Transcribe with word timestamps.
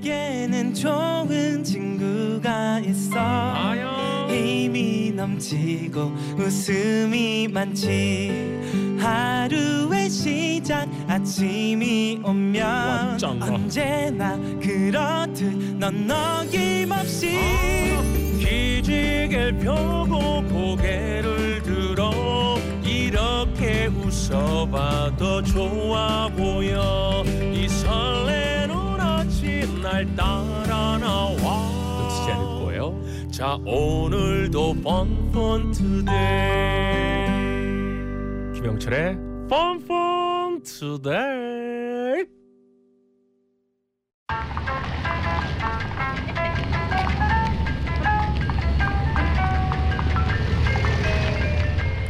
내게는 0.00 0.72
좋은 0.74 1.62
친구가 1.62 2.80
있어 2.80 3.18
아야. 3.18 4.26
힘이 4.30 5.12
넘치고 5.12 6.12
웃음이 6.38 7.48
많지 7.48 8.96
하루의 8.98 10.08
시작 10.08 10.88
아침이 11.06 12.20
오면 12.24 12.62
완전. 12.66 13.42
언제나 13.42 14.36
그렇듯 14.60 15.76
넌 15.78 16.10
어김없이 16.10 17.38
기지개를 18.38 19.58
펴고 19.58 20.42
고개를 20.48 21.62
들어 21.62 22.56
이렇게 22.82 23.86
웃어봐도 23.86 25.42
좋아 25.42 26.28
보여 26.28 27.22
이 27.52 27.68
아침 27.68 28.29
날 29.90 30.06
따라 30.14 30.98
나와. 30.98 31.34
놓치지 31.98 32.30
않을 32.30 32.44
거예요? 32.64 32.94
자 33.32 33.58
오늘도 33.66 34.74
펀펀 34.84 35.72
투데이 35.72 36.14
김영철의 38.54 39.16
펀펀 39.48 40.62
투데이 40.62 42.24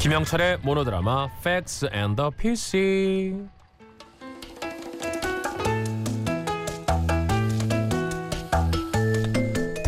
김영철의 0.00 0.58
모노드라마 0.62 1.28
Fax 1.40 1.88
and 1.94 2.16
the 2.16 2.30
PC 2.36 3.59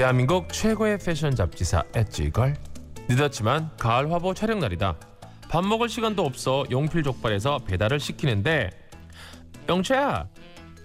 대한민국 0.02 0.52
최고의 0.52 0.98
패션 0.98 1.32
잡지사 1.32 1.84
엣지걸. 1.94 2.56
늦었지만 3.08 3.70
가을 3.78 4.10
화보 4.10 4.34
촬영 4.34 4.58
날이다. 4.58 4.96
밥 5.48 5.64
먹을 5.64 5.88
시간도 5.88 6.24
없어 6.24 6.64
용필 6.72 7.04
족발에서 7.04 7.60
배달을 7.60 8.00
시키는데 8.00 8.70
영채야 9.68 10.26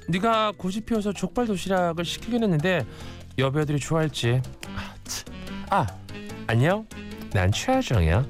네가 0.07 0.53
고집 0.55 0.85
피워서 0.85 1.13
족발 1.13 1.47
도시락을 1.47 2.05
시키긴 2.05 2.43
했는데 2.43 2.85
여배우들이 3.39 3.79
좋아할지. 3.79 4.39
아, 4.75 4.93
참. 5.03 5.65
아 5.71 5.87
안녕. 6.45 6.85
난 7.33 7.51
최하정이야. 7.51 8.23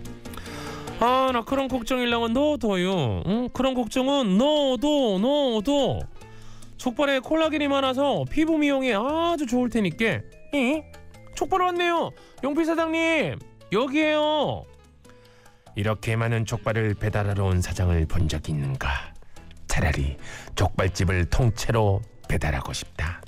아 1.02 1.32
나 1.34 1.44
그런 1.44 1.68
걱정이랑은 1.68 2.32
너도요. 2.32 3.24
응? 3.26 3.50
그런 3.52 3.74
걱정은 3.74 4.38
너도 4.38 5.20
너도 5.20 6.00
족발에 6.78 7.20
콜라겐이 7.20 7.68
많아서 7.68 8.24
피부 8.32 8.58
미용에 8.58 8.94
아주 8.94 9.46
좋을 9.48 9.70
테니까 9.70 10.22
이? 10.54 10.82
족발 11.36 11.62
왔네요. 11.62 12.12
용필 12.44 12.66
사장님 12.66 13.38
여기에요. 13.72 14.64
이렇게 15.76 16.16
많은 16.16 16.46
족발을 16.46 16.96
배달하러 16.96 17.46
온 17.46 17.62
사장을 17.62 18.06
본 18.08 18.28
적이 18.28 18.54
있는가? 18.54 18.90
차라리 19.68 20.18
족발집을 20.56 21.26
통째로 21.26 22.02
배달하고 22.28 22.74
싶다. 22.74 23.22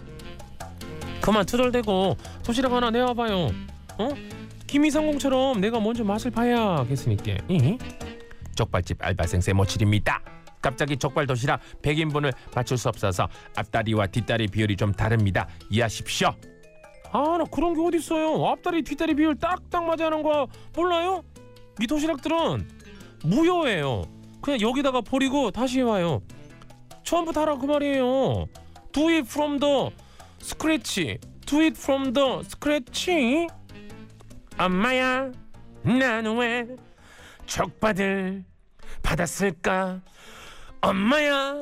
그만 1.21 1.45
투덜대고 1.45 2.17
도시락 2.43 2.71
하나 2.71 2.89
내와봐요. 2.89 3.49
어? 3.99 4.09
김이성공처럼 4.65 5.61
내가 5.61 5.79
먼저 5.79 6.03
맛을 6.03 6.31
봐야겠으니까 6.31 7.33
이? 7.49 7.77
족발집 8.55 8.97
알바생 9.03 9.41
세모칠입니다. 9.41 10.21
갑자기 10.61 10.97
족발 10.97 11.27
도시락 11.27 11.61
100인분을 11.81 12.33
맞출 12.55 12.77
수 12.77 12.89
없어서 12.89 13.27
앞다리와 13.55 14.07
뒷다리 14.07 14.47
비율이 14.47 14.75
좀 14.75 14.91
다릅니다. 14.91 15.47
이해하십시오 15.69 16.33
아 17.11 17.37
나 17.37 17.43
그런 17.45 17.73
게 17.73 17.81
어딨어요. 17.81 18.45
앞다리 18.47 18.83
뒷다리 18.83 19.15
비율 19.15 19.35
딱딱 19.35 19.83
맞아 19.85 20.05
하는 20.05 20.21
거 20.23 20.47
몰라요? 20.75 21.23
이 21.81 21.87
도시락들은 21.87 22.69
무효예요. 23.23 24.03
그냥 24.41 24.61
여기다가 24.61 25.01
버리고 25.01 25.51
다시 25.51 25.81
와요. 25.81 26.21
처음부터 27.03 27.41
하라 27.41 27.57
그 27.57 27.65
말이에요. 27.65 28.45
Do 28.91 29.07
it 29.09 29.27
from 29.29 29.59
the 29.59 29.89
scratch. 30.41 31.17
Do 31.45 31.59
it 31.61 31.79
from 31.79 32.13
the 32.13 32.39
scratch. 32.41 33.47
엄마야 34.57 35.31
나는 35.83 36.37
왜 36.37 36.67
족발을 37.45 38.43
받았을까? 39.01 40.01
엄마야 40.81 41.55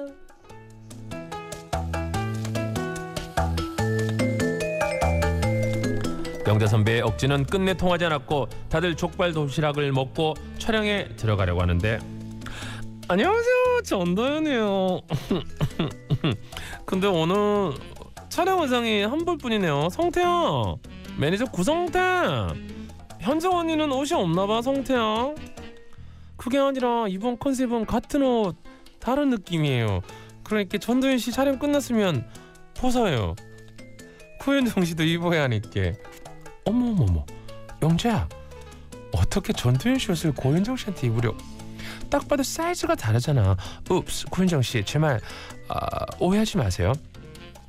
영자 6.47 6.65
선배의 6.65 7.01
억지는 7.01 7.43
끝내 7.43 7.73
통하지 7.73 8.05
않았고 8.05 8.47
다들 8.69 8.95
족발 8.95 9.33
도시락을 9.33 9.91
먹고 9.91 10.33
촬영에 10.57 11.09
들어가려고 11.17 11.61
하는데. 11.61 11.99
안녕하세요. 13.09 13.81
전도연이에요. 13.83 15.01
근데 16.85 17.07
오늘 17.07 17.73
촬영 18.29 18.61
의상이 18.61 19.01
한 19.03 19.25
벌뿐이네요. 19.25 19.89
성태야. 19.91 20.75
매니저 21.19 21.45
구성태. 21.47 21.99
현정 23.19 23.57
언니는 23.57 23.91
옷이 23.91 24.13
없나봐 24.13 24.61
성태야. 24.61 25.35
그게 26.37 26.59
아니라 26.59 27.07
이번 27.09 27.37
컨셉은 27.37 27.85
같은 27.85 28.23
옷 28.23 28.55
다른 28.99 29.29
느낌이에요. 29.31 29.99
그러니까 30.45 30.77
전도연 30.77 31.17
씨 31.17 31.33
촬영 31.33 31.59
끝났으면 31.59 32.25
벗어요. 32.73 33.35
구현정 34.39 34.85
씨도 34.85 35.03
입어야 35.03 35.43
하니까 35.43 35.91
어머머머 36.67 37.25
영재야 37.81 38.27
어떻게 39.13 39.53
씨 39.97 40.11
옷을 40.11 40.33
고현정 40.33 40.75
씨한테 40.75 41.07
입으려? 41.07 41.33
딱 42.09 42.27
봐도 42.27 42.43
사이즈가 42.43 42.95
다르잖아. 42.95 43.55
읍스 43.89 44.27
구현정 44.27 44.61
씨제 44.61 44.99
말 44.99 45.21
아, 45.69 46.05
오해하지 46.19 46.57
마세요. 46.57 46.91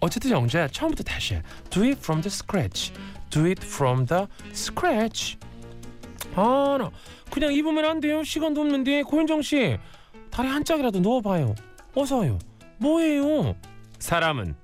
어쨌든 0.01 0.33
영재야 0.33 0.69
처음부터 0.69 1.05
다시 1.05 1.35
해. 1.35 1.43
Do 1.71 1.83
it 1.85 1.99
from 2.01 2.23
the 2.23 2.33
scratch. 2.33 2.93
Do 3.31 3.45
it 3.47 3.65
from 3.65 4.07
the 4.07 4.27
scratch. 4.51 5.39
아나 6.35 6.91
그냥 7.31 7.53
입으면 7.53 7.85
안 7.85 8.01
돼요. 8.01 8.25
시간도 8.25 8.61
없는데 8.61 9.03
고현정 9.05 9.43
씨. 9.43 9.79
다리 10.31 10.49
한 10.49 10.65
짝이라도 10.65 11.01
넣어봐요. 11.01 11.55
어서요. 11.95 12.39
뭐예요? 12.79 13.55
사람은 14.01 14.57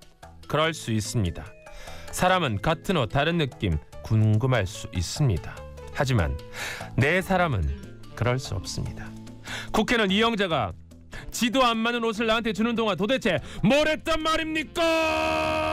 그럴 0.48 0.74
수 0.74 0.90
있습니다. 0.92 1.44
사람은 2.10 2.62
같은 2.62 2.96
옷 2.96 3.08
다른 3.08 3.38
느낌 3.38 3.78
궁금할 4.04 4.66
수 4.66 4.86
있습니다. 4.94 5.56
하지만 5.92 6.38
내 6.96 7.20
사람은 7.20 7.68
그럴 8.14 8.38
수 8.38 8.54
없습니다. 8.54 9.10
국회는 9.72 10.10
이영자가 10.10 10.72
지도 11.30 11.64
안 11.64 11.78
맞는 11.78 12.04
옷을 12.04 12.26
나한테 12.26 12.52
주는 12.52 12.74
동안 12.74 12.96
도대체 12.96 13.38
뭘 13.62 13.88
했단 13.88 14.22
말입니까? 14.22 15.64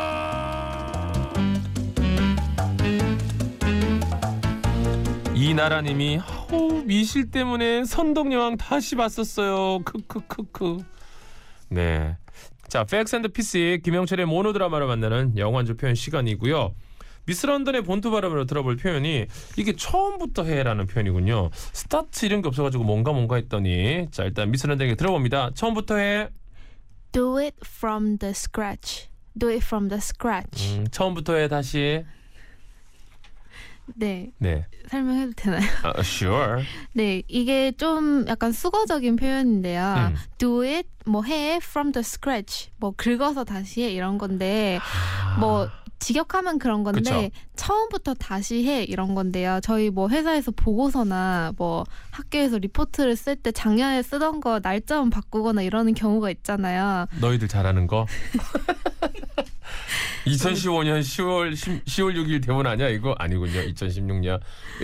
이나라님이 5.36 6.20
아우 6.20 6.84
미실 6.86 7.32
때문에 7.32 7.84
선덕여왕 7.84 8.58
다시 8.58 8.96
봤었어요. 8.96 9.80
크크크크. 9.84 10.78
네. 11.70 12.16
자, 12.68 12.84
팩스 12.84 13.16
앤드 13.18 13.30
피스 13.30 13.80
김영철의 13.84 14.28
모노드라마로 14.28 14.88
만나는 14.88 15.38
영화주 15.38 15.76
표현 15.76 15.96
시간이고요. 15.96 16.74
미스 17.26 17.46
런던의 17.46 17.84
본토 17.84 18.12
발음으로 18.12 18.46
들어볼 18.46 18.78
표현이 18.78 19.28
이게 19.58 19.76
처음부터 19.76 20.44
해라는 20.44 20.88
표현이군요. 20.88 21.50
스타트 21.54 22.26
이런 22.26 22.42
게 22.42 22.48
없어가지고 22.48 22.84
뭔가 22.84 23.12
뭔가 23.14 23.36
했더니 23.36 24.08
자 24.12 24.24
일단 24.24 24.52
미스 24.52 24.68
런던에게 24.68 24.96
들어봅니다. 24.96 25.52
처음부터 25.54 25.98
해. 25.98 26.30
Do 27.12 27.38
it 27.38 27.56
from 27.66 28.18
the 28.18 28.32
scratch. 28.32 29.10
Do 29.38 29.50
it 29.50 29.64
from 29.66 29.90
the 29.90 29.98
scratch. 30.00 30.78
음, 30.80 30.88
처음부터 30.92 31.36
해 31.36 31.48
다시. 31.48 32.04
네, 33.96 34.32
네. 34.38 34.66
설명해도 34.90 35.34
되나요? 35.36 35.62
아, 35.84 35.94
sure. 36.00 36.64
네, 36.94 37.24
이게 37.28 37.72
좀 37.74 38.26
약간 38.28 38.52
숙어적인 38.54 39.18
표현인데요. 39.18 40.12
음. 40.12 40.16
Do 40.38 40.64
it 40.64 40.88
뭐 41.06 41.24
해 41.26 41.58
from 41.58 41.92
the 41.92 42.02
scratch. 42.02 42.70
뭐 42.78 42.94
긁어서 42.96 43.44
다시 43.44 43.84
해 43.84 43.92
이런 43.92 44.18
건데 44.18 44.80
뭐 45.40 45.68
직역하면 46.02 46.60
그런 46.60 46.84
건데 46.84 47.00
그쵸. 47.02 47.30
처음부터 47.56 48.16
다시 48.16 48.68
해 48.68 48.84
이런 48.84 49.16
건데요. 49.16 49.60
저희 49.64 49.90
뭐 49.90 50.10
회사에서 50.10 50.52
보고서나 50.52 51.54
뭐 51.58 51.86
학교에서 52.10 52.58
리포트를 52.58 53.16
쓸 53.16 53.36
때 53.36 53.52
작년에 53.52 54.02
쓰던 54.02 54.42
거 54.42 54.60
날짜만 54.62 55.12
바꾸거나 55.12 55.62
이러는 55.62 55.94
경우가 55.94 56.32
있잖아요. 56.32 57.06
너희들 57.22 57.48
잘하는 57.48 57.88
거. 57.88 58.08
2015년 60.26 61.02
10월 61.02 61.56
10, 61.56 61.86
10월 61.86 62.16
6일 62.16 62.46
대본 62.46 62.66
아니야 62.68 62.90
이거 62.90 63.16
아니군요. 63.18 63.62
2016년. 63.62 64.40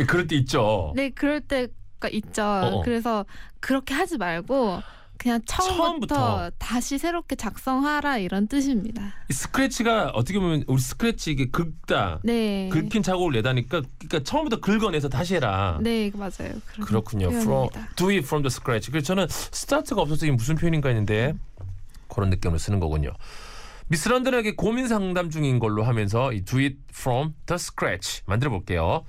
그럴 0.08 0.28
때 0.28 0.36
있죠. 0.38 0.94
네, 0.96 1.10
그럴 1.10 1.42
때가 1.42 2.10
있죠. 2.12 2.44
어. 2.44 2.82
그래서 2.84 3.26
그렇게 3.60 3.94
하지 3.94 4.18
말고 4.18 4.82
그냥 5.18 5.42
처음부터, 5.46 6.16
처음부터. 6.16 6.52
다시 6.58 6.98
새롭게 6.98 7.36
작성하라 7.36 8.18
이런 8.18 8.48
뜻입니다. 8.48 9.14
이 9.30 9.34
스크래치가 9.34 10.12
어떻게 10.14 10.40
보면 10.40 10.64
우리 10.68 10.80
스크래치 10.82 11.32
이게 11.32 11.50
긁다 11.50 12.20
네. 12.24 12.70
긁힌 12.72 13.04
자국을 13.04 13.34
내다니까 13.34 13.82
그러니까 14.00 14.24
처음부터 14.24 14.60
긁어내서 14.62 15.10
다시 15.10 15.36
해라. 15.36 15.80
네, 15.82 16.12
맞아요. 16.14 16.54
그렇군요. 16.86 17.30
From, 17.30 17.70
do 17.96 18.08
it 18.10 18.20
from 18.26 18.44
the 18.44 18.48
scratch. 18.48 18.92
그래서 18.92 19.08
저는 19.08 19.28
스타트가 19.30 20.02
없어서 20.02 20.26
이게 20.26 20.36
무슨 20.36 20.56
표현인가 20.56 20.90
했는데 20.90 21.34
그런 22.08 22.30
느낌으로 22.30 22.58
쓰는 22.58 22.80
거군요. 22.80 23.12
미스 23.90 24.10
런던에게 24.10 24.56
고민 24.56 24.88
상담 24.88 25.30
중인 25.30 25.60
걸로 25.60 25.84
하면서 25.84 26.34
이 26.34 26.44
do 26.44 26.60
it 26.60 26.76
from 26.90 27.34
the 27.46 27.56
scratch 27.56 28.22
만들어 28.26 28.52
볼게요. 28.52 29.06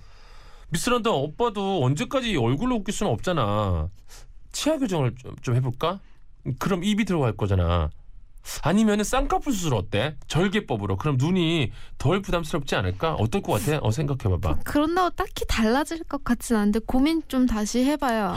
미스 0.70 0.90
런던 0.90 1.14
오빠도 1.14 1.82
언제까지 1.84 2.36
얼굴로 2.36 2.76
웃길 2.76 2.92
수는 2.94 3.10
없잖아. 3.12 3.88
치아 4.58 4.76
교정을 4.76 5.14
좀, 5.14 5.36
좀 5.40 5.54
해볼까? 5.54 6.00
그럼 6.58 6.82
입이 6.82 7.04
들어갈 7.04 7.32
거잖아. 7.32 7.90
아니면은 8.62 9.04
쌍꺼풀 9.04 9.52
수술 9.52 9.74
어때? 9.74 10.16
절개법으로. 10.26 10.96
그럼 10.96 11.16
눈이 11.16 11.70
덜 11.96 12.20
부담스럽지 12.22 12.74
않을까? 12.74 13.14
어떨 13.14 13.40
것 13.40 13.52
같아? 13.52 13.78
어 13.82 13.92
생각해봐봐. 13.92 14.62
그런다고 14.64 15.10
딱히 15.10 15.44
달라질 15.46 16.02
것 16.02 16.24
같진 16.24 16.56
않은데 16.56 16.80
고민 16.80 17.22
좀 17.28 17.46
다시 17.46 17.84
해봐요. 17.84 18.34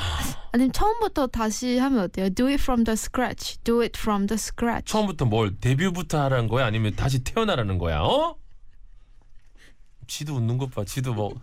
아니면 0.52 0.72
처음부터 0.72 1.26
다시 1.26 1.80
하면 1.80 2.02
어때요? 2.02 2.30
Do 2.30 2.46
it 2.50 2.62
from 2.62 2.84
the 2.84 2.94
scratch. 2.94 3.58
Do 3.64 3.82
it 3.82 4.00
from 4.00 4.28
the 4.28 4.36
scratch. 4.36 4.92
처음부터 4.92 5.26
뭘 5.26 5.58
데뷔부터 5.60 6.22
하라는 6.26 6.48
거야? 6.50 6.68
아니면 6.68 6.96
다시 6.96 7.24
태어나라는 7.24 7.80
거야? 7.80 8.02
어? 8.02 8.36
지도 10.06 10.36
웃는 10.36 10.60
것 10.60 10.70
봐. 10.70 10.84
지도 10.86 11.16
뭐 11.16 11.34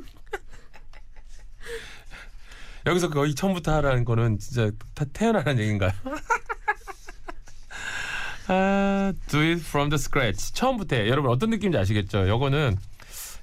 여기서 2.87 3.11
거의 3.11 3.35
처음부터 3.35 3.75
하라는 3.77 4.05
거는 4.05 4.39
진짜 4.39 4.71
다 4.95 5.05
태어나라는 5.13 5.61
얘기인가요? 5.61 5.91
아, 8.49 9.13
do 9.29 9.41
it 9.41 9.61
from 9.61 9.91
the 9.91 9.99
scratch. 9.99 10.53
처음부터 10.55 10.97
해. 10.97 11.09
여러분 11.09 11.31
어떤 11.31 11.51
느낌인지 11.51 11.77
아시겠죠? 11.79 12.29
요거는 12.29 12.77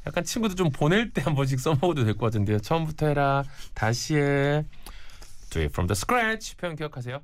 약간 0.08 0.24
친구들 0.24 0.56
좀 0.56 0.72
보낼 0.72 1.12
때 1.12 1.22
한 1.22 1.36
번씩 1.36 1.60
써먹어도 1.60 2.04
될 2.06 2.16
것 2.16 2.28
같은데요. 2.28 2.60
처음부터 2.60 3.08
해라. 3.08 3.44
다시 3.74 4.16
해. 4.16 4.66
Do 5.52 5.62
it 5.62 5.72
from 5.72 5.88
the 5.88 5.96
scratch. 5.96 6.56
표현 6.58 6.76
기억하세요. 6.76 7.22